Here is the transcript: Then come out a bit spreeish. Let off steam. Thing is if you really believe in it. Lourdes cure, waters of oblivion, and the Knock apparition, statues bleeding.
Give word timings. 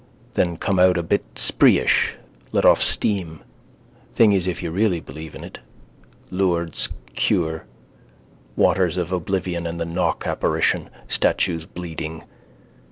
Then 0.33 0.57
come 0.57 0.79
out 0.79 0.97
a 0.97 1.03
bit 1.03 1.23
spreeish. 1.35 2.15
Let 2.51 2.65
off 2.65 2.81
steam. 2.81 3.41
Thing 4.15 4.31
is 4.31 4.47
if 4.47 4.63
you 4.63 4.71
really 4.71 4.99
believe 4.99 5.35
in 5.35 5.43
it. 5.43 5.59
Lourdes 6.31 6.89
cure, 7.13 7.67
waters 8.55 8.97
of 8.97 9.11
oblivion, 9.11 9.67
and 9.67 9.79
the 9.79 9.85
Knock 9.85 10.25
apparition, 10.25 10.89
statues 11.07 11.67
bleeding. 11.67 12.23